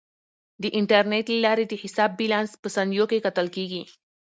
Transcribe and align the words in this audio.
د 0.61 0.63
انټرنیټ 0.79 1.25
له 1.33 1.39
لارې 1.45 1.65
د 1.67 1.73
حساب 1.83 2.09
بیلانس 2.19 2.51
په 2.61 2.67
ثانیو 2.75 3.05
کې 3.11 3.23
کتل 3.25 3.47
کیږي. 3.55 3.83